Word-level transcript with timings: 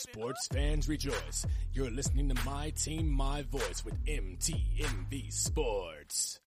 Sports 0.00 0.48
fans 0.50 0.88
rejoice. 0.88 1.46
You're 1.74 1.90
listening 1.90 2.30
to 2.30 2.44
My 2.46 2.70
Team, 2.70 3.06
My 3.06 3.42
Voice 3.42 3.84
with 3.84 4.02
MTMV 4.06 5.30
Sports. 5.30 6.40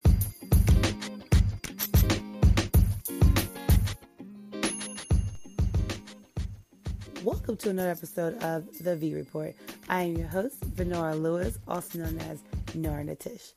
Welcome 7.26 7.58
to 7.58 7.70
another 7.70 7.90
episode 7.90 8.42
of 8.42 8.70
The 8.82 8.96
V 8.96 9.16
Report. 9.16 9.54
I 9.90 10.04
am 10.04 10.16
your 10.16 10.30
host, 10.30 10.62
Venora 10.62 11.22
Lewis, 11.22 11.60
also 11.68 12.00
known 12.00 12.20
as 12.20 12.42
Nora 12.74 13.04
Natish. 13.04 13.52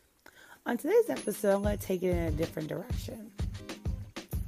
On 0.67 0.77
today's 0.77 1.09
episode, 1.09 1.55
I'm 1.55 1.63
going 1.63 1.79
to 1.79 1.87
take 1.87 2.03
it 2.03 2.11
in 2.11 2.19
a 2.19 2.31
different 2.33 2.69
direction. 2.69 3.31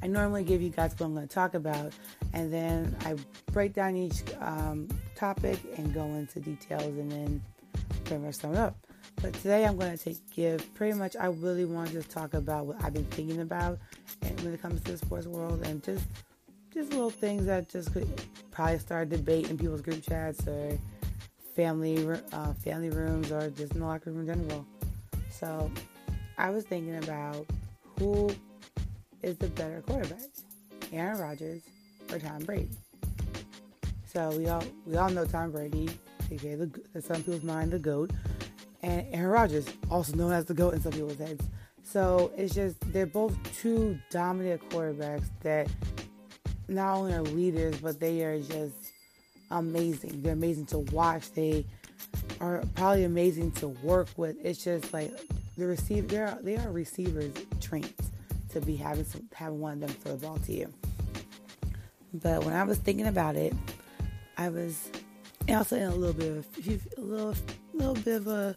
I 0.03 0.09
normally 0.09 0.43
give 0.43 0.61
you 0.61 0.71
guys 0.71 0.91
what 0.99 1.07
I'm 1.07 1.15
going 1.15 1.29
to 1.29 1.33
talk 1.33 1.55
about, 1.55 1.93
and 2.33 2.53
then 2.53 2.97
I 3.05 3.15
break 3.53 3.75
down 3.75 3.97
each 3.97 4.23
um, 4.41 4.89
topic 5.17 5.59
and 5.77 5.93
go 5.93 6.05
into 6.05 6.41
details 6.41 6.83
and 6.83 7.11
then 7.11 7.43
pretty 8.05 8.23
much 8.23 8.37
sum 8.37 8.53
it 8.53 8.59
up. 8.59 8.77
But 9.23 9.33
today 9.35 9.65
I'm 9.65 9.77
going 9.79 9.97
to 9.97 10.03
take 10.03 10.19
give 10.35 10.75
pretty 10.75 10.97
much. 10.97 11.17
I 11.17 11.27
really 11.27 11.65
want 11.65 11.91
to 11.93 12.03
talk 12.03 12.35
about 12.35 12.67
what 12.67 12.83
I've 12.83 12.93
been 12.93 13.05
thinking 13.07 13.41
about, 13.41 13.79
and 14.23 14.39
when 14.43 14.53
it 14.53 14.61
comes 14.61 14.81
to 14.83 14.93
the 14.93 14.99
sports 14.99 15.27
world, 15.27 15.63
and 15.67 15.83
just 15.83 16.05
just 16.73 16.91
little 16.91 17.11
things 17.11 17.47
that 17.47 17.69
just 17.69 17.93
could 17.93 18.09
probably 18.51 18.79
start 18.79 19.07
a 19.07 19.17
debate 19.17 19.49
in 19.49 19.57
people's 19.57 19.81
group 19.81 20.03
chats 20.03 20.47
or 20.47 20.79
family 21.55 22.07
uh, 22.33 22.53
family 22.53 22.91
rooms 22.91 23.33
or 23.33 23.49
just 23.51 23.73
in 23.73 23.81
the 23.81 23.87
locker 23.87 24.11
room 24.11 24.21
in 24.21 24.27
general. 24.27 24.67
So 25.31 25.71
I 26.37 26.51
was 26.51 26.65
thinking 26.65 26.97
about 26.97 27.47
who 27.99 28.31
is 29.23 29.39
the 29.39 29.49
better 29.49 29.83
quarterback, 29.87 30.21
Aaron 30.93 31.19
Rodgers 31.19 31.63
or 32.13 32.19
Tom 32.19 32.45
Brady. 32.45 32.69
So 34.17 34.31
we 34.31 34.49
all 34.49 34.65
we 34.87 34.97
all 34.97 35.11
know 35.11 35.27
Tom 35.27 35.51
Brady, 35.51 35.91
aka 36.31 36.55
the 36.55 36.71
in 36.95 37.03
some 37.03 37.17
people's 37.17 37.43
mind 37.43 37.71
the 37.71 37.79
goat, 37.79 38.13
and 38.83 39.07
Aaron 39.13 39.29
Rodgers, 39.29 39.67
also 39.91 40.17
known 40.17 40.33
as 40.33 40.47
the 40.47 40.55
goat 40.55 40.73
in 40.73 40.81
some 40.81 40.93
people's 40.93 41.19
heads. 41.19 41.45
So 41.83 42.33
it's 42.35 42.55
just 42.55 42.81
they're 42.95 43.05
both 43.05 43.37
two 43.61 43.99
dominant 44.11 44.67
quarterbacks 44.71 45.27
that 45.43 45.69
not 46.67 46.97
only 46.97 47.13
are 47.13 47.21
leaders, 47.25 47.79
but 47.79 48.01
they 48.01 48.25
are 48.25 48.41
just 48.41 48.73
amazing. 49.51 50.23
They're 50.23 50.33
amazing 50.33 50.65
to 50.69 50.79
watch. 50.79 51.31
They 51.33 51.67
are 52.41 52.65
probably 52.75 53.05
amazing 53.05 53.51
to 53.57 53.69
work 53.69 54.09
with. 54.17 54.37
It's 54.43 54.65
just 54.65 54.95
like 54.95 55.13
the 55.59 55.67
receiver. 55.67 56.07
They 56.07 56.17
are 56.17 56.39
they 56.41 56.57
are 56.57 56.71
receivers 56.71 57.35
trained 57.61 57.93
to 58.53 58.63
be 58.63 58.77
having 58.77 59.05
some 59.05 59.29
having 59.35 59.61
one 59.61 59.75
of 59.75 59.81
them 59.81 59.91
throw 59.91 60.17
the 60.17 60.27
ball 60.27 60.39
to 60.39 60.53
you. 60.55 60.73
But 62.15 62.47
when 62.47 62.55
I 62.55 62.63
was 62.63 62.79
thinking 62.79 63.09
about 63.09 63.37
it, 63.37 63.53
I 64.37 64.49
was 64.49 64.91
also 65.49 65.77
in 65.77 65.83
a 65.83 65.95
little 65.95 66.15
bit 66.15 66.29
of 66.29 66.99
a 66.99 67.01
little 67.01 67.35
little 67.73 67.95
bit 67.95 68.17
of 68.17 68.27
a 68.27 68.57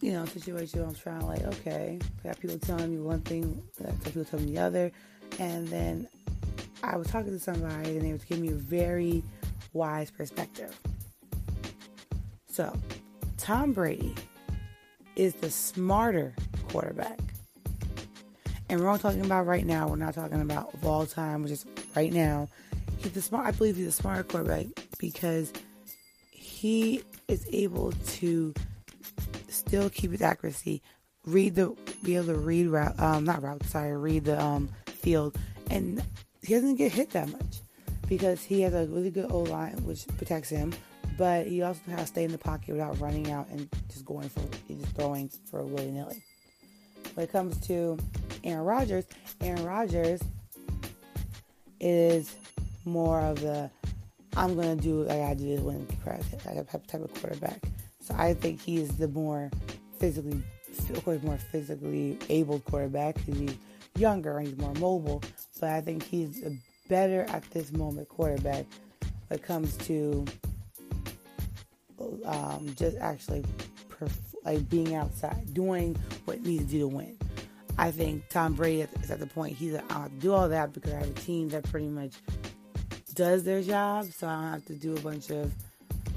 you 0.00 0.12
know 0.12 0.24
situation. 0.26 0.82
I'm 0.82 0.94
trying 0.94 1.20
to 1.20 1.26
like 1.26 1.42
okay, 1.42 1.98
I 2.24 2.28
got 2.28 2.40
people 2.40 2.58
telling 2.58 2.90
me 2.90 3.00
one 3.00 3.20
thing, 3.20 3.62
got 3.82 4.02
people 4.04 4.24
telling 4.24 4.46
me 4.46 4.52
the 4.52 4.60
other, 4.60 4.92
and 5.38 5.66
then 5.68 6.08
I 6.82 6.96
was 6.96 7.06
talking 7.06 7.30
to 7.30 7.38
somebody 7.38 7.96
and 7.96 8.02
they 8.02 8.12
were 8.12 8.18
giving 8.18 8.42
me 8.42 8.48
a 8.48 8.56
very 8.56 9.22
wise 9.72 10.10
perspective. 10.10 10.78
So, 12.48 12.76
Tom 13.38 13.72
Brady 13.72 14.14
is 15.16 15.34
the 15.34 15.50
smarter 15.50 16.34
quarterback. 16.68 17.18
And 18.68 18.80
we're 18.80 18.88
all 18.88 18.98
talking 18.98 19.24
about 19.24 19.46
right 19.46 19.64
now. 19.64 19.88
We're 19.88 19.96
not 19.96 20.14
talking 20.14 20.40
about 20.40 20.74
of 20.74 20.84
all 20.84 21.06
time, 21.06 21.46
just 21.46 21.66
right 21.94 22.12
now. 22.12 22.48
He's 23.02 23.12
the 23.12 23.22
smart. 23.22 23.46
I 23.46 23.50
believe 23.50 23.76
he's 23.76 23.88
a 23.88 23.92
smarter 23.92 24.22
quarterback 24.22 24.66
because 24.98 25.52
he 26.30 27.02
is 27.26 27.46
able 27.50 27.92
to 27.92 28.54
still 29.48 29.90
keep 29.90 30.12
his 30.12 30.22
accuracy, 30.22 30.82
read 31.26 31.56
the, 31.56 31.76
be 32.04 32.16
able 32.16 32.26
to 32.26 32.38
read 32.38 32.68
route, 32.68 32.98
um, 33.00 33.24
not 33.24 33.42
route, 33.42 33.64
sorry, 33.64 33.96
read 33.96 34.24
the 34.24 34.40
um, 34.40 34.68
field, 34.86 35.36
and 35.70 36.02
he 36.42 36.54
doesn't 36.54 36.76
get 36.76 36.92
hit 36.92 37.10
that 37.10 37.28
much 37.28 37.60
because 38.08 38.42
he 38.42 38.60
has 38.60 38.74
a 38.74 38.86
really 38.86 39.10
good 39.10 39.30
O 39.32 39.40
line 39.40 39.74
which 39.84 40.06
protects 40.16 40.48
him, 40.48 40.72
but 41.18 41.46
he 41.46 41.62
also 41.62 41.80
has 41.88 42.00
to 42.00 42.06
stay 42.06 42.24
in 42.24 42.30
the 42.30 42.38
pocket 42.38 42.68
without 42.72 42.98
running 43.00 43.30
out 43.32 43.48
and 43.48 43.68
just 43.90 44.04
going 44.04 44.28
for 44.28 44.42
just 44.68 44.94
throwing 44.94 45.28
for 45.50 45.64
willy 45.64 45.90
nilly. 45.90 46.22
When 47.14 47.24
it 47.24 47.32
comes 47.32 47.58
to 47.66 47.98
Aaron 48.44 48.64
Rodgers, 48.64 49.06
Aaron 49.40 49.64
Rodgers 49.64 50.20
is 51.80 52.34
more 52.84 53.20
of 53.20 53.40
the 53.40 53.70
I'm 54.36 54.54
gonna 54.56 54.76
do 54.76 55.02
like 55.04 55.20
I 55.20 55.34
do 55.34 55.56
to 55.56 55.62
win 55.62 55.86
like 56.06 56.56
a 56.56 56.64
type 56.64 56.94
of 57.02 57.14
quarterback. 57.14 57.62
So 58.00 58.14
I 58.16 58.34
think 58.34 58.60
he's 58.60 58.88
the 58.96 59.08
more 59.08 59.50
physically, 59.98 60.42
of 60.90 61.04
course, 61.04 61.22
more 61.22 61.36
physically 61.36 62.18
able 62.28 62.60
quarterback 62.60 63.16
because 63.16 63.38
he's 63.38 63.56
younger 63.96 64.38
and 64.38 64.48
he's 64.48 64.56
more 64.58 64.74
mobile. 64.74 65.22
But 65.60 65.70
I 65.70 65.80
think 65.80 66.02
he's 66.02 66.42
a 66.44 66.56
better 66.88 67.22
at 67.28 67.48
this 67.50 67.72
moment 67.72 68.08
quarterback 68.08 68.66
when 69.28 69.38
it 69.38 69.42
comes 69.42 69.76
to 69.78 70.24
um, 72.24 72.74
just 72.76 72.96
actually 72.98 73.44
perf- 73.88 74.34
like 74.44 74.68
being 74.68 74.94
outside, 74.94 75.52
doing 75.54 75.96
what 76.24 76.42
needs 76.42 76.64
to 76.64 76.70
do 76.70 76.78
to 76.80 76.88
win. 76.88 77.16
I 77.78 77.90
think 77.90 78.28
Tom 78.28 78.54
Brady 78.54 78.82
is 79.02 79.10
at 79.10 79.18
the 79.18 79.26
point 79.26 79.56
he's 79.56 79.72
like, 79.72 79.84
I 79.90 79.94
don't 79.94 80.02
have 80.02 80.10
to 80.12 80.18
do 80.18 80.32
all 80.32 80.48
that 80.48 80.72
because 80.72 80.92
I 80.92 80.98
have 80.98 81.10
a 81.10 81.12
team 81.14 81.48
that 81.50 81.64
pretty 81.70 81.88
much 81.88 82.12
does 83.14 83.44
their 83.44 83.62
job, 83.62 84.06
so 84.06 84.26
I 84.26 84.34
don't 84.34 84.52
have 84.52 84.66
to 84.66 84.74
do 84.74 84.96
a 84.96 85.00
bunch 85.00 85.30
of. 85.30 85.52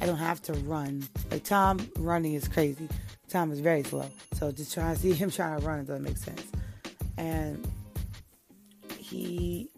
I 0.01 0.05
don't 0.05 0.17
have 0.17 0.41
to 0.43 0.53
run. 0.53 1.07
Like 1.31 1.43
Tom 1.43 1.89
running 1.97 2.33
is 2.33 2.47
crazy. 2.47 2.87
Tom 3.29 3.51
is 3.51 3.59
very 3.59 3.83
slow, 3.83 4.09
so 4.33 4.51
just 4.51 4.73
trying 4.73 4.95
to 4.95 5.01
see 5.01 5.13
him 5.13 5.31
trying 5.31 5.59
to 5.59 5.65
run 5.65 5.79
it 5.79 5.87
doesn't 5.87 6.03
make 6.03 6.17
sense. 6.17 6.43
And 7.17 7.65
he, 8.97 9.69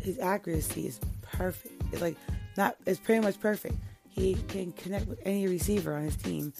his 0.00 0.18
accuracy 0.18 0.86
is 0.88 1.00
perfect. 1.22 1.74
It's 1.92 2.02
like 2.02 2.16
not. 2.56 2.76
It's 2.86 3.00
pretty 3.00 3.20
much 3.20 3.40
perfect. 3.40 3.74
He 4.08 4.34
can 4.48 4.72
connect 4.72 5.06
with 5.06 5.20
any 5.24 5.46
receiver 5.46 5.94
on 5.96 6.02
his 6.02 6.16
team. 6.16 6.52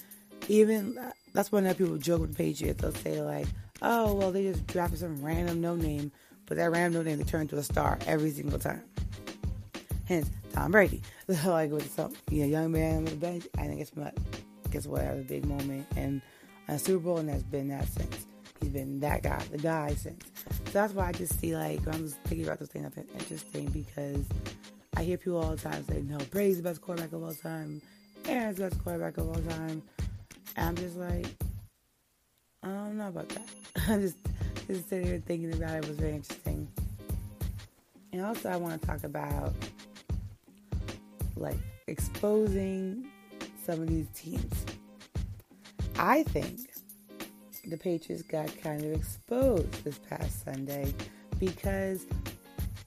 Even 0.49 0.99
that's 1.35 1.53
when 1.53 1.73
people 1.75 1.99
joke 1.99 2.23
with 2.23 2.37
Patriots. 2.37 2.81
They'll 2.81 2.93
say 2.95 3.21
like, 3.21 3.47
"Oh, 3.81 4.15
well, 4.15 4.33
they 4.33 4.45
just 4.45 4.67
drafted 4.67 5.01
some 5.01 5.23
random 5.23 5.61
no 5.61 5.75
name, 5.77 6.13
but 6.47 6.57
that 6.57 6.71
random 6.71 7.03
no 7.05 7.11
name 7.11 7.19
they 7.19 7.25
turn 7.25 7.43
into 7.43 7.59
a 7.59 7.63
star 7.63 7.99
every 8.07 8.31
single 8.31 8.59
time." 8.59 8.83
Hence, 10.13 10.31
Tom 10.53 10.73
Brady. 10.73 11.01
like 11.47 11.71
with 11.71 11.91
some 11.91 12.13
know, 12.31 12.45
young 12.45 12.71
man 12.71 12.99
on 12.99 13.05
the 13.07 13.17
bench, 13.17 13.47
I 13.57 13.67
think 13.67 13.81
it's 13.81 13.93
what 13.95 14.15
guess 14.71 14.87
what 14.87 15.01
a 15.01 15.25
big 15.27 15.47
moment 15.47 15.87
and 15.97 16.21
a 16.69 16.79
Super 16.79 16.99
Bowl, 16.99 17.17
and 17.17 17.31
that's 17.31 17.43
been 17.45 17.69
that 17.69 17.89
since. 17.89 18.27
He's 18.61 18.69
been 18.69 19.01
that 19.01 19.23
guy, 19.23 19.43
the 19.51 19.57
guy 19.57 19.95
since. 19.95 20.23
So 20.67 20.73
that's 20.73 20.93
why 20.93 21.09
I 21.09 21.13
just 21.13 21.41
see 21.41 21.57
like 21.57 21.81
I'm 21.87 22.05
just 22.05 22.19
thinking 22.25 22.45
about 22.45 22.59
those 22.59 22.69
things. 22.69 22.85
I 22.85 22.91
think 22.91 23.09
interesting 23.19 23.71
because 23.71 24.27
I 24.99 25.03
hear 25.03 25.17
people 25.17 25.43
all 25.43 25.57
the 25.57 25.57
time 25.57 25.83
say, 25.87 26.03
"No, 26.03 26.19
Brady's 26.31 26.59
the 26.59 26.63
best 26.63 26.83
quarterback 26.83 27.15
of 27.15 27.23
all 27.23 27.33
time. 27.33 27.81
Aaron's 28.27 28.59
the 28.59 28.69
best 28.69 28.85
quarterback 28.85 29.17
of 29.17 29.29
all 29.29 29.57
time." 29.57 29.83
And 30.57 30.69
I'm 30.69 30.77
just 30.77 30.97
like, 30.99 31.27
I 32.63 32.69
don't 32.69 32.99
know 32.99 33.09
about 33.09 33.31
that. 33.31 33.49
I'm 33.89 34.03
just 34.03 34.19
just 34.67 34.91
sitting 34.91 35.07
here 35.07 35.23
thinking 35.27 35.55
about 35.55 35.77
it. 35.77 35.85
it 35.85 35.89
was 35.89 35.97
very 35.97 36.17
interesting. 36.17 36.69
And 38.13 38.23
also, 38.27 38.51
I 38.51 38.57
want 38.57 38.79
to 38.79 38.87
talk 38.87 39.05
about 39.05 39.55
like 41.43 41.59
exposing 41.89 43.07
some 43.65 43.83
of 43.83 43.89
these 43.89 44.07
teams. 44.15 44.65
I 45.99 46.23
think 46.23 46.61
the 47.67 47.77
Patriots 47.77 48.23
got 48.23 48.57
kind 48.61 48.83
of 48.83 48.93
exposed 48.93 49.85
this 49.85 49.99
past 49.99 50.45
Sunday 50.45 50.95
because 51.39 52.07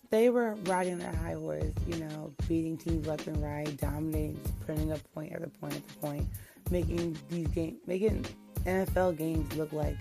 they 0.10 0.30
were 0.30 0.56
riding 0.64 0.98
their 0.98 1.14
high 1.16 1.34
horse, 1.34 1.74
you 1.88 1.98
know, 1.98 2.34
beating 2.48 2.78
teams 2.78 3.08
left 3.08 3.28
and 3.28 3.42
right, 3.44 3.76
dominating, 3.78 4.40
putting 4.66 4.92
up 4.92 5.00
point 5.14 5.34
after 5.34 5.48
point 5.48 5.74
after 5.74 6.00
point, 6.00 6.28
making 6.72 7.18
these 7.30 7.48
games, 7.48 7.78
making 7.86 8.26
NFL 8.66 9.18
games 9.18 9.54
look 9.56 9.72
like 9.74 9.98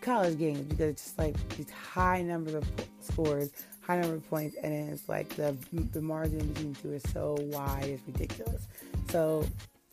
college 0.00 0.38
games 0.38 0.62
because 0.62 0.90
it's 0.90 1.04
just 1.04 1.18
like 1.18 1.36
these 1.56 1.70
high 1.70 2.22
numbers 2.22 2.54
of 2.54 2.64
scores, 3.00 3.50
high 3.82 4.00
number 4.00 4.16
of 4.16 4.28
points, 4.30 4.56
and 4.62 4.72
it's 4.90 5.08
like 5.08 5.28
the 5.30 5.56
the 5.92 6.00
margin 6.00 6.46
between 6.52 6.74
two 6.76 6.92
is 6.92 7.02
so 7.12 7.36
wide, 7.40 7.84
it's 7.84 8.02
ridiculous. 8.06 8.66
So 9.10 9.44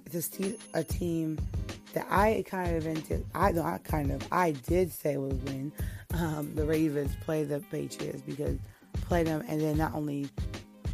it's 0.06 0.31
a 0.74 0.83
team 0.83 1.38
that 1.94 2.07
I 2.09 2.44
kind 2.47 2.75
of 2.75 2.86
into. 2.86 3.24
I 3.36 3.51
not 3.51 3.83
kind 3.83 4.12
of. 4.12 4.25
I 4.31 4.51
did 4.51 4.91
say 4.91 5.18
would 5.18 5.44
win. 5.45 5.71
Um, 6.13 6.53
the 6.56 6.65
Ravens 6.65 7.15
play 7.24 7.44
the 7.44 7.59
Patriots 7.59 8.21
because 8.21 8.57
play 8.94 9.24
them 9.24 9.44
and 9.47 9.62
then 9.62 9.77
not 9.77 9.94
only 9.94 10.27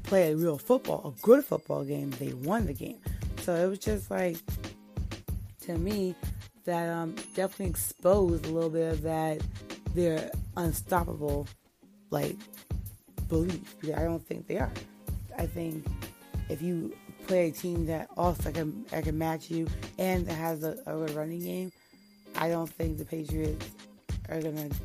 play 0.03 0.31
a 0.31 0.35
real 0.35 0.57
football, 0.57 1.15
a 1.15 1.21
good 1.21 1.43
football 1.43 1.83
game, 1.83 2.09
they 2.11 2.33
won 2.33 2.65
the 2.65 2.73
game. 2.73 2.99
So 3.41 3.55
it 3.55 3.67
was 3.67 3.79
just 3.79 4.11
like 4.11 4.37
to 5.61 5.77
me 5.77 6.15
that 6.65 6.89
um, 6.89 7.15
definitely 7.35 7.67
exposed 7.67 8.45
a 8.45 8.49
little 8.49 8.69
bit 8.69 8.91
of 8.91 9.01
that 9.03 9.41
they're 9.93 10.29
unstoppable 10.57 11.47
like 12.09 12.35
belief. 13.27 13.75
Because 13.79 13.95
I 13.95 14.03
don't 14.03 14.25
think 14.25 14.47
they 14.47 14.57
are. 14.57 14.71
I 15.37 15.45
think 15.45 15.85
if 16.49 16.61
you 16.61 16.95
play 17.27 17.49
a 17.49 17.51
team 17.51 17.85
that 17.87 18.09
also 18.17 18.51
can, 18.51 18.85
that 18.91 19.03
can 19.03 19.17
match 19.17 19.49
you 19.49 19.67
and 19.97 20.25
that 20.27 20.35
has 20.35 20.63
a, 20.63 20.77
a 20.85 20.93
good 20.93 21.11
running 21.11 21.43
game, 21.43 21.71
I 22.35 22.49
don't 22.49 22.69
think 22.69 22.97
the 22.97 23.05
Patriots 23.05 23.69
are 24.29 24.41
going 24.41 24.69
to 24.69 24.75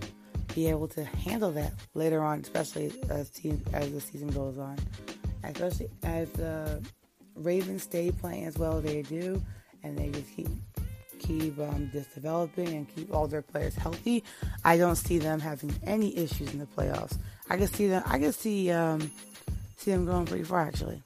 be 0.54 0.68
able 0.68 0.88
to 0.88 1.04
handle 1.04 1.52
that 1.52 1.72
later 1.94 2.22
on, 2.22 2.40
especially 2.40 2.92
as 3.08 3.30
team 3.30 3.62
as 3.72 3.92
the 3.92 4.00
season 4.00 4.28
goes 4.28 4.58
on. 4.58 4.78
Especially 5.42 5.88
as 6.02 6.30
the 6.32 6.82
Ravens 7.34 7.82
stay 7.82 8.10
playing 8.10 8.44
as 8.44 8.58
well 8.58 8.78
as 8.78 8.84
they 8.84 9.02
do, 9.02 9.42
and 9.82 9.96
they 9.96 10.10
just 10.10 10.34
keep 10.36 10.48
keep 11.18 11.58
um, 11.58 11.90
just 11.92 12.14
developing 12.14 12.68
and 12.68 12.94
keep 12.94 13.12
all 13.14 13.26
their 13.26 13.42
players 13.42 13.74
healthy. 13.74 14.24
I 14.64 14.76
don't 14.76 14.96
see 14.96 15.18
them 15.18 15.40
having 15.40 15.74
any 15.84 16.16
issues 16.16 16.52
in 16.52 16.58
the 16.58 16.66
playoffs. 16.66 17.16
I 17.50 17.56
can 17.56 17.66
see 17.66 17.88
them. 17.88 18.02
I 18.06 18.18
can 18.18 18.32
see 18.32 18.70
um, 18.70 19.10
see 19.76 19.90
them 19.90 20.06
going 20.06 20.24
pretty 20.24 20.44
far 20.44 20.60
actually. 20.60 21.02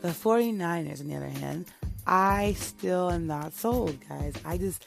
The 0.00 0.08
49ers, 0.08 1.00
on 1.00 1.08
the 1.08 1.16
other 1.16 1.28
hand, 1.28 1.66
I 2.06 2.54
still 2.54 3.10
am 3.10 3.26
not 3.26 3.52
sold, 3.52 3.98
guys. 4.08 4.32
I 4.46 4.56
just, 4.56 4.86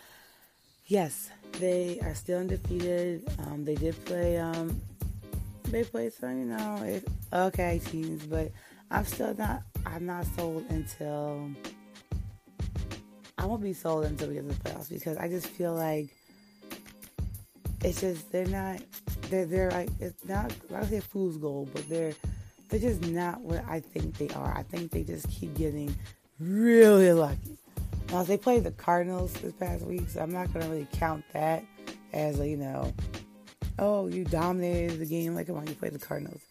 yes, 0.87 1.29
they 1.59 1.99
are 2.01 2.15
still 2.15 2.39
undefeated. 2.39 3.23
Um, 3.45 3.63
they 3.63 3.75
did 3.75 4.03
play, 4.05 4.37
um, 4.37 4.81
they 5.65 5.83
played 5.83 6.13
some, 6.13 6.39
you 6.39 6.45
know, 6.45 6.81
it, 6.83 7.07
okay 7.31 7.79
teams, 7.85 8.25
but 8.25 8.51
I'm 8.89 9.05
still 9.05 9.35
not, 9.35 9.61
I'm 9.85 10.07
not 10.07 10.25
sold 10.35 10.65
until, 10.69 11.51
I 13.37 13.45
won't 13.45 13.61
be 13.61 13.73
sold 13.73 14.05
until 14.05 14.29
we 14.29 14.33
get 14.33 14.49
to 14.49 14.55
the 14.55 14.69
playoffs 14.69 14.89
because 14.89 15.17
I 15.17 15.27
just 15.27 15.45
feel 15.45 15.75
like 15.75 16.09
it's 17.83 18.01
just, 18.01 18.31
they're 18.31 18.47
not, 18.47 18.81
they're, 19.33 19.45
they're 19.45 19.71
like, 19.71 19.89
it's 19.99 20.25
not, 20.25 20.53
I 20.69 20.79
don't 20.79 20.89
say 20.89 20.99
fool's 20.99 21.37
gold, 21.37 21.69
but 21.73 21.89
they're, 21.89 22.13
they're 22.69 22.79
just 22.79 23.01
not 23.07 23.41
what 23.41 23.63
I 23.67 23.79
think 23.79 24.17
they 24.17 24.29
are. 24.29 24.55
I 24.55 24.63
think 24.63 24.91
they 24.91 25.03
just 25.03 25.27
keep 25.29 25.55
getting 25.55 25.95
really 26.39 27.11
lucky. 27.13 27.57
Now 28.09 28.23
they 28.23 28.37
played 28.37 28.63
the 28.63 28.71
Cardinals 28.71 29.33
this 29.33 29.53
past 29.53 29.83
week, 29.85 30.07
so 30.07 30.21
I'm 30.21 30.31
not 30.31 30.53
gonna 30.53 30.69
really 30.69 30.87
count 30.93 31.23
that 31.33 31.63
as 32.13 32.39
a 32.39 32.47
you 32.47 32.57
know, 32.57 32.93
oh 33.79 34.05
you 34.07 34.23
dominated 34.23 34.99
the 34.99 35.05
game. 35.05 35.33
Like 35.33 35.47
come 35.47 35.57
on, 35.57 35.65
you 35.65 35.73
played 35.73 35.93
the 35.93 35.99
Cardinals. 35.99 36.41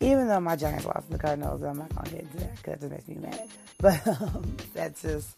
Even 0.00 0.26
though 0.26 0.40
my 0.40 0.56
Giants 0.56 0.84
lost 0.84 1.08
the 1.10 1.18
Cardinals, 1.18 1.62
I'm 1.62 1.78
not 1.78 1.94
gonna 1.94 2.10
get 2.10 2.20
into 2.22 2.36
that 2.38 2.56
because 2.56 2.80
that 2.80 2.80
just 2.80 2.92
makes 2.92 3.08
me 3.08 3.16
mad. 3.16 3.48
But 3.78 4.06
um, 4.08 4.56
that's 4.72 5.02
just 5.02 5.36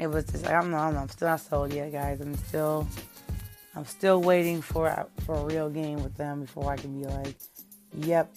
it 0.00 0.06
was 0.06 0.24
just 0.24 0.46
I 0.46 0.52
don't 0.52 0.70
know, 0.70 0.78
I 0.78 0.86
don't 0.86 0.94
know. 0.94 1.00
I'm 1.00 1.08
still 1.08 1.28
not 1.28 1.40
sold 1.40 1.72
yet, 1.74 1.92
guys. 1.92 2.20
I'm 2.20 2.36
still 2.36 2.86
I'm 3.74 3.84
still 3.84 4.20
waiting 4.20 4.62
for 4.62 4.86
a, 4.86 5.06
for 5.24 5.34
a 5.36 5.44
real 5.44 5.70
game 5.70 6.02
with 6.02 6.16
them 6.16 6.42
before 6.42 6.70
I 6.70 6.76
can 6.76 6.98
be 6.98 7.06
like, 7.06 7.36
yep, 7.94 8.32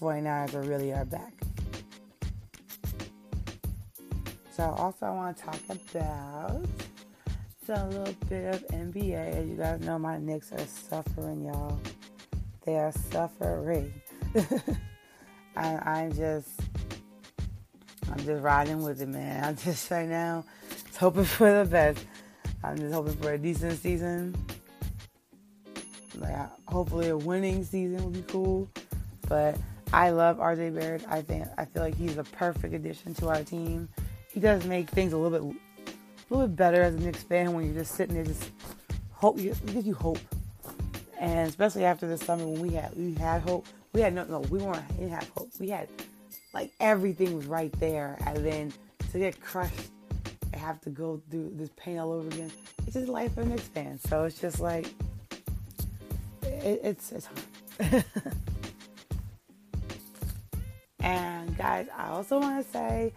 49ers 0.00 0.54
are 0.54 0.62
really 0.62 0.92
are 0.92 1.04
back. 1.04 1.32
So 4.50 4.64
also 4.76 5.06
I 5.06 5.10
want 5.10 5.36
to 5.36 5.42
talk 5.44 5.60
about 5.68 6.66
a 7.68 7.86
little 7.86 8.14
bit 8.28 8.54
of 8.54 8.66
NBA. 8.68 9.36
As 9.36 9.46
you 9.46 9.56
guys 9.56 9.80
know, 9.80 9.98
my 9.98 10.16
Knicks 10.16 10.52
are 10.52 10.66
suffering, 10.66 11.44
y'all. 11.44 11.78
They 12.64 12.76
are 12.76 12.92
suffering. 12.92 13.92
I, 15.56 15.76
I'm 15.76 16.12
just, 16.14 16.48
I'm 18.10 18.18
just 18.24 18.42
riding 18.42 18.82
with 18.82 19.02
it, 19.02 19.08
man. 19.08 19.44
I'm 19.44 19.56
just 19.64 19.90
right 19.90 20.08
now, 20.08 20.44
just 20.70 20.96
hoping 20.96 21.24
for 21.24 21.62
the 21.62 21.68
best. 21.68 22.06
I'm 22.64 22.78
just 22.78 22.94
hoping 22.94 23.16
for 23.16 23.32
a 23.32 23.38
decent 23.38 23.78
season. 23.80 24.34
Hopefully, 26.78 27.08
a 27.08 27.16
winning 27.16 27.64
season 27.64 28.04
would 28.04 28.14
be 28.14 28.32
cool. 28.32 28.68
But 29.28 29.58
I 29.92 30.10
love 30.10 30.38
RJ 30.38 30.74
Barrett. 30.78 31.04
I 31.08 31.22
think 31.22 31.46
I 31.58 31.64
feel 31.64 31.82
like 31.82 31.96
he's 31.96 32.18
a 32.18 32.24
perfect 32.24 32.72
addition 32.74 33.14
to 33.14 33.28
our 33.28 33.42
team 33.42 33.88
he 34.38 34.40
does 34.40 34.64
make 34.66 34.88
things 34.90 35.12
a 35.12 35.16
little 35.16 35.36
bit 35.50 35.58
a 36.30 36.34
little 36.34 36.46
bit 36.46 36.56
better 36.56 36.82
as 36.82 36.94
a 36.94 36.98
Knicks 36.98 37.22
fan 37.22 37.54
when 37.54 37.64
you're 37.64 37.74
just 37.74 37.96
sitting 37.96 38.14
there 38.14 38.24
just 38.24 38.50
hope 39.10 39.38
you 39.38 39.54
gives 39.66 39.86
you 39.86 39.94
hope. 39.94 40.20
And 41.18 41.48
especially 41.48 41.84
after 41.84 42.06
the 42.06 42.16
summer 42.16 42.46
when 42.46 42.60
we 42.60 42.70
had 42.70 42.94
we 42.96 43.14
had 43.14 43.42
hope. 43.42 43.66
We 43.92 44.00
had 44.00 44.14
no 44.14 44.24
no, 44.24 44.40
we 44.40 44.58
weren't 44.58 44.88
we 44.92 45.06
didn't 45.06 45.14
have 45.14 45.28
hope. 45.30 45.50
We 45.58 45.70
had 45.70 45.88
like 46.54 46.72
everything 46.78 47.34
was 47.34 47.46
right 47.46 47.72
there 47.80 48.16
and 48.26 48.44
then 48.44 48.72
to 49.10 49.18
get 49.18 49.40
crushed 49.40 49.90
and 50.52 50.60
have 50.60 50.80
to 50.82 50.90
go 50.90 51.20
through 51.30 51.52
this 51.54 51.70
pain 51.76 51.98
all 51.98 52.12
over 52.12 52.28
again. 52.28 52.52
It's 52.86 52.94
just 52.94 53.08
life 53.08 53.34
for 53.34 53.40
a 53.40 53.44
Knicks 53.44 53.62
fan. 53.62 53.98
So 53.98 54.24
it's 54.24 54.40
just 54.40 54.60
like 54.60 54.94
it, 56.48 56.80
it's 56.84 57.12
it's 57.12 57.26
hard. 57.26 58.04
and 61.00 61.56
guys, 61.56 61.86
I 61.96 62.08
also 62.08 62.40
want 62.40 62.64
to 62.64 62.72
say 62.72 63.12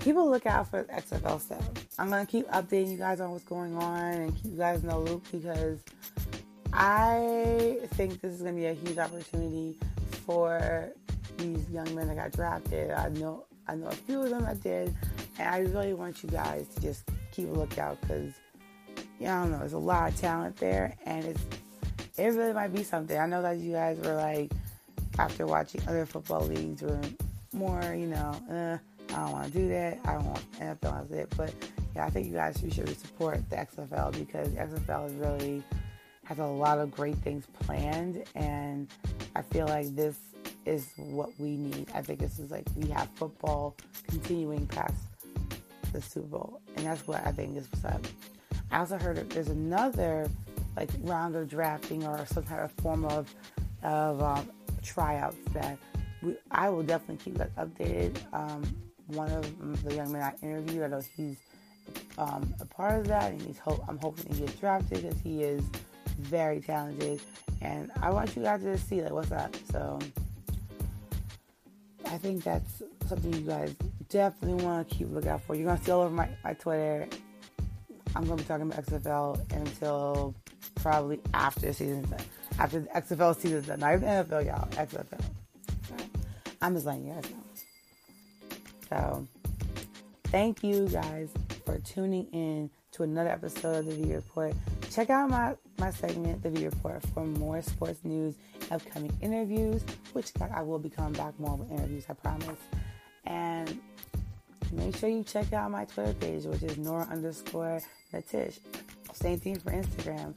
keep 0.00 0.16
a 0.16 0.20
lookout 0.20 0.68
for 0.68 0.84
XFL 0.84 1.40
stuff. 1.40 1.68
I'm 1.98 2.08
gonna 2.08 2.26
keep 2.26 2.48
updating 2.48 2.92
you 2.92 2.98
guys 2.98 3.20
on 3.20 3.30
what's 3.30 3.44
going 3.44 3.76
on 3.76 4.00
and 4.00 4.34
keep 4.34 4.52
you 4.52 4.58
guys 4.58 4.82
in 4.82 4.88
the 4.88 4.98
loop 4.98 5.24
because 5.30 5.78
I 6.72 7.78
think 7.94 8.20
this 8.20 8.32
is 8.32 8.42
gonna 8.42 8.54
be 8.54 8.66
a 8.66 8.74
huge 8.74 8.98
opportunity 8.98 9.78
for 10.26 10.92
these 11.36 11.68
young 11.70 11.94
men 11.94 12.08
that 12.08 12.16
got 12.16 12.32
drafted. 12.32 12.90
I 12.90 13.08
know 13.10 13.44
I 13.68 13.74
know 13.74 13.88
a 13.88 13.92
few 13.92 14.22
of 14.22 14.30
them 14.30 14.44
that 14.44 14.62
did, 14.62 14.94
and 15.38 15.48
I 15.48 15.58
really 15.58 15.94
want 15.94 16.22
you 16.22 16.30
guys 16.30 16.66
to 16.74 16.80
just 16.80 17.04
keep 17.30 17.48
a 17.48 17.52
lookout 17.52 18.00
because 18.00 18.32
yeah, 19.18 19.38
I 19.38 19.42
don't 19.42 19.52
know, 19.52 19.58
there's 19.58 19.74
a 19.74 19.78
lot 19.78 20.10
of 20.10 20.18
talent 20.18 20.56
there, 20.56 20.96
and 21.04 21.24
it's 21.24 21.42
it 22.20 22.34
really 22.34 22.52
might 22.52 22.74
be 22.74 22.82
something. 22.82 23.18
I 23.18 23.26
know 23.26 23.42
that 23.42 23.56
you 23.58 23.72
guys 23.72 23.98
were 23.98 24.14
like 24.14 24.52
after 25.18 25.46
watching 25.46 25.80
other 25.88 26.06
football 26.06 26.46
leagues 26.46 26.82
were 26.82 27.00
more, 27.52 27.82
you 27.94 28.06
know, 28.06 28.36
uh, 28.50 28.78
I 29.14 29.24
don't 29.24 29.32
want 29.32 29.46
to 29.46 29.50
do 29.50 29.68
that. 29.68 29.98
I 30.04 30.14
don't 30.14 30.26
want 30.26 30.52
NFL 30.60 31.04
as 31.04 31.10
it. 31.10 31.32
But 31.36 31.54
yeah, 31.96 32.06
I 32.06 32.10
think 32.10 32.26
you 32.26 32.34
guys 32.34 32.62
should 32.72 33.00
support 33.00 33.48
the 33.50 33.56
XFL 33.56 34.12
because 34.12 34.52
the 34.52 34.60
XFL 34.60 35.08
is 35.08 35.14
really 35.14 35.62
has 36.24 36.38
a 36.38 36.46
lot 36.46 36.78
of 36.78 36.92
great 36.92 37.16
things 37.16 37.44
planned, 37.58 38.22
and 38.36 38.86
I 39.34 39.42
feel 39.42 39.66
like 39.66 39.96
this 39.96 40.16
is 40.64 40.92
what 40.96 41.30
we 41.38 41.56
need. 41.56 41.88
I 41.92 42.02
think 42.02 42.20
this 42.20 42.38
is 42.38 42.52
like 42.52 42.66
we 42.76 42.88
have 42.90 43.08
football 43.16 43.74
continuing 44.06 44.66
past 44.68 44.94
the 45.92 46.00
Super 46.00 46.28
Bowl, 46.28 46.60
and 46.76 46.86
that's 46.86 47.04
what 47.08 47.26
I 47.26 47.32
think 47.32 47.56
is 47.56 47.68
what's 47.72 47.84
up. 47.84 48.06
I 48.70 48.78
also 48.78 48.96
heard 48.96 49.28
there's 49.30 49.48
another 49.48 50.28
like 50.76 50.90
round 51.00 51.36
of 51.36 51.48
drafting 51.48 52.06
or 52.06 52.24
some 52.26 52.44
kind 52.44 52.62
of 52.62 52.72
form 52.72 53.04
of 53.04 53.32
of 53.82 54.22
um, 54.22 54.48
tryouts 54.82 55.36
that 55.52 55.78
we, 56.22 56.36
I 56.50 56.68
will 56.68 56.82
definitely 56.82 57.24
keep 57.24 57.38
that 57.38 57.54
updated. 57.56 58.18
Um, 58.32 58.62
one 59.06 59.30
of 59.30 59.82
the 59.84 59.94
young 59.94 60.12
men 60.12 60.22
I 60.22 60.34
interviewed. 60.44 60.84
I 60.84 60.86
know 60.88 61.02
he's 61.16 61.36
um, 62.18 62.54
a 62.60 62.64
part 62.64 63.00
of 63.00 63.08
that, 63.08 63.32
and 63.32 63.42
he's 63.42 63.58
hope 63.58 63.82
I'm 63.88 63.98
hoping 63.98 64.32
he 64.32 64.40
gets 64.40 64.54
drafted 64.54 65.02
because 65.02 65.18
he 65.20 65.42
is 65.42 65.62
very 66.18 66.60
talented. 66.60 67.20
And 67.62 67.90
I 68.00 68.10
want 68.10 68.36
you 68.36 68.42
guys 68.42 68.62
to 68.62 68.78
see 68.78 69.02
like 69.02 69.12
what's 69.12 69.32
up. 69.32 69.54
So 69.70 69.98
I 72.06 72.18
think 72.18 72.44
that's 72.44 72.82
something 73.06 73.32
you 73.32 73.40
guys 73.40 73.74
definitely 74.08 74.64
want 74.64 74.88
to 74.88 74.94
keep 74.94 75.08
a 75.08 75.10
lookout 75.10 75.42
for. 75.42 75.54
You're 75.54 75.66
gonna 75.66 75.82
see 75.82 75.90
all 75.92 76.02
over 76.02 76.14
my, 76.14 76.28
my 76.44 76.54
Twitter. 76.54 77.08
I'm 78.14 78.24
gonna 78.24 78.36
be 78.36 78.44
talking 78.44 78.70
about 78.70 78.84
XFL 78.84 79.52
until 79.52 80.34
probably 80.82 81.20
after 81.34 81.66
the 81.66 81.74
season, 81.74 82.06
after 82.58 82.80
the 82.80 82.88
XFL 82.88 83.36
season's 83.36 83.66
done. 83.66 83.80
Not 83.80 83.94
even 83.94 84.08
NFL, 84.08 84.46
y'all. 84.46 84.68
XFL. 84.70 85.20
I'm 86.62 86.74
just 86.74 86.86
letting 86.86 87.06
you 87.06 87.14
guys 87.14 87.24
know. 87.30 88.58
So, 88.88 89.28
thank 90.24 90.62
you 90.62 90.88
guys 90.88 91.30
for 91.64 91.78
tuning 91.78 92.26
in 92.32 92.70
to 92.92 93.02
another 93.02 93.30
episode 93.30 93.78
of 93.78 93.86
the 93.86 93.94
V 93.94 94.14
Report. 94.14 94.54
Check 94.90 95.10
out 95.10 95.30
my, 95.30 95.54
my 95.78 95.90
segment, 95.90 96.42
the 96.42 96.50
V 96.50 96.66
Report, 96.66 97.02
for 97.14 97.24
more 97.24 97.62
sports 97.62 98.00
news, 98.04 98.34
upcoming 98.70 99.16
interviews, 99.20 99.82
which 100.12 100.32
I 100.40 100.62
will 100.62 100.78
be 100.78 100.90
coming 100.90 101.12
back 101.12 101.38
more 101.38 101.56
with 101.56 101.70
interviews, 101.70 102.04
I 102.08 102.14
promise. 102.14 102.58
And 103.24 103.78
make 104.72 104.96
sure 104.96 105.08
you 105.08 105.22
check 105.22 105.52
out 105.52 105.70
my 105.70 105.84
Twitter 105.84 106.14
page, 106.14 106.44
which 106.44 106.62
is 106.62 106.76
Nora 106.78 107.06
underscore 107.10 107.80
Natish. 108.12 108.58
Same 109.12 109.38
thing 109.38 109.58
for 109.58 109.70
Instagram. 109.70 110.34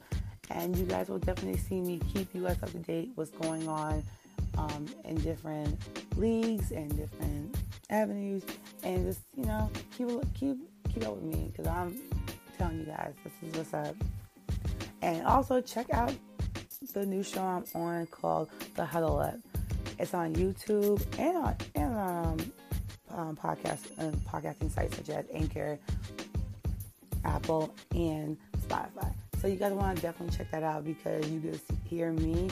And 0.50 0.76
you 0.76 0.84
guys 0.84 1.08
will 1.08 1.18
definitely 1.18 1.58
see 1.58 1.80
me 1.80 2.00
keep 2.12 2.34
you 2.34 2.42
guys 2.42 2.62
up 2.62 2.70
to 2.70 2.78
date 2.78 3.10
what's 3.14 3.30
going 3.30 3.66
on 3.68 4.02
um, 4.58 4.86
in 5.04 5.16
different 5.16 5.80
leagues 6.16 6.70
and 6.70 6.96
different 6.96 7.56
avenues, 7.90 8.44
and 8.82 9.06
just 9.06 9.20
you 9.36 9.44
know 9.44 9.70
keep 9.96 10.08
keep 10.34 10.56
keep 10.92 11.06
up 11.06 11.16
with 11.16 11.24
me 11.24 11.50
because 11.50 11.66
I'm 11.66 11.98
telling 12.56 12.80
you 12.80 12.84
guys 12.84 13.14
this 13.24 13.32
is 13.42 13.56
what's 13.56 13.74
up. 13.74 13.96
And 15.02 15.26
also 15.26 15.60
check 15.60 15.92
out 15.92 16.12
the 16.92 17.04
new 17.04 17.22
show 17.22 17.42
I'm 17.42 17.64
on 17.74 18.06
called 18.06 18.50
The 18.74 18.84
Huddle 18.84 19.18
Up. 19.18 19.36
It's 19.98 20.14
on 20.14 20.34
YouTube 20.34 21.02
and 21.18 21.36
on 21.36 21.56
and 21.74 21.96
um, 21.96 22.52
um 23.10 23.36
podcast 23.36 23.98
and 23.98 24.14
podcasting 24.24 24.70
sites 24.70 24.96
such 24.96 25.08
as 25.10 25.24
Anchor, 25.32 25.78
Apple, 27.24 27.74
and 27.94 28.36
Spotify. 28.66 29.12
So 29.44 29.50
you 29.50 29.56
guys 29.56 29.74
want 29.74 29.96
to 29.96 30.02
definitely 30.02 30.34
check 30.34 30.50
that 30.52 30.62
out 30.62 30.86
because 30.86 31.28
you 31.30 31.38
just 31.38 31.66
hear 31.84 32.12
me 32.12 32.48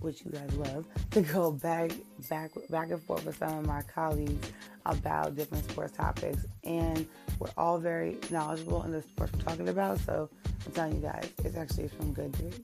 which 0.00 0.24
you 0.24 0.30
guys 0.30 0.50
love, 0.54 0.86
to 1.10 1.20
go 1.20 1.52
back, 1.52 1.90
back, 2.30 2.52
back 2.70 2.90
and 2.90 3.02
forth 3.02 3.26
with 3.26 3.36
some 3.36 3.58
of 3.58 3.66
my 3.66 3.82
colleagues 3.82 4.50
about 4.86 5.36
different 5.36 5.70
sports 5.70 5.94
topics. 5.94 6.46
And 6.64 7.06
we're 7.38 7.50
all 7.58 7.76
very 7.76 8.16
knowledgeable 8.30 8.82
in 8.84 8.92
the 8.92 9.02
sports 9.02 9.34
we're 9.34 9.42
talking 9.42 9.68
about. 9.68 9.98
So 10.00 10.30
I'm 10.64 10.72
telling 10.72 10.94
you 10.94 11.02
guys, 11.02 11.28
it's 11.44 11.54
actually 11.54 11.90
some 12.00 12.14
good 12.14 12.32
dudes. 12.32 12.60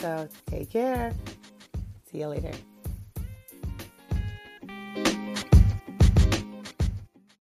So 0.00 0.26
take 0.46 0.70
care. 0.70 1.12
See 2.10 2.20
you 2.20 2.28
later. 2.28 2.52